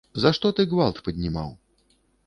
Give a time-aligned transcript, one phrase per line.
[0.21, 1.57] За што ты гвалт паднімаў?